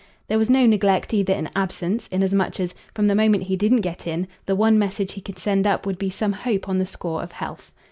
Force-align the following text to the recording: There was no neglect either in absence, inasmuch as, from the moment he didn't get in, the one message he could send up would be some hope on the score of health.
There 0.29 0.39
was 0.39 0.49
no 0.49 0.65
neglect 0.65 1.13
either 1.13 1.33
in 1.35 1.47
absence, 1.55 2.07
inasmuch 2.11 2.59
as, 2.59 2.73
from 2.95 3.05
the 3.05 3.13
moment 3.13 3.43
he 3.43 3.55
didn't 3.55 3.81
get 3.81 4.07
in, 4.07 4.27
the 4.47 4.55
one 4.55 4.79
message 4.79 5.13
he 5.13 5.21
could 5.21 5.37
send 5.37 5.67
up 5.67 5.85
would 5.85 5.99
be 5.99 6.09
some 6.09 6.33
hope 6.33 6.67
on 6.67 6.79
the 6.79 6.87
score 6.87 7.21
of 7.21 7.33
health. 7.33 7.71